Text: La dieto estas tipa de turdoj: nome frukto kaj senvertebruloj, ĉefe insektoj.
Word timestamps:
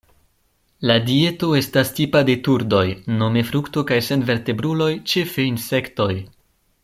La 0.91 0.93
dieto 1.09 1.49
estas 1.59 1.91
tipa 1.99 2.23
de 2.29 2.37
turdoj: 2.47 2.81
nome 3.19 3.45
frukto 3.51 3.83
kaj 3.93 4.01
senvertebruloj, 4.09 4.91
ĉefe 5.13 5.49
insektoj. 5.55 6.13